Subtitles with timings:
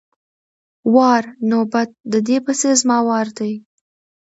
[0.95, 3.53] وار= نوبت، د دې پسې زما وار دی!